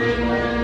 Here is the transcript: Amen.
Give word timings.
Amen. 0.00 0.57